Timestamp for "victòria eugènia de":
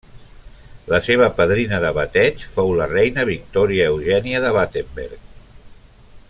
3.31-4.55